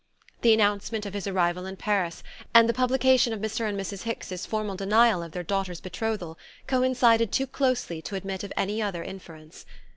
The 0.41 0.51
announcement 0.51 1.05
of 1.05 1.13
his 1.13 1.27
arrival 1.27 1.67
in 1.67 1.75
Paris 1.75 2.23
and 2.55 2.67
the 2.67 2.73
publication 2.73 3.33
of 3.33 3.39
Mr. 3.39 3.69
and 3.69 3.79
Mrs. 3.79 4.01
Hicks's 4.01 4.47
formal 4.47 4.75
denial 4.75 5.21
of 5.21 5.31
their 5.33 5.43
daughter's 5.43 5.79
betrothal 5.79 6.39
coincided 6.65 7.31
too 7.31 7.45
closely 7.45 8.01
to 8.01 8.15
admit 8.15 8.43
of 8.43 8.51
any 8.57 8.81
other 8.81 9.03
inference. 9.03 9.63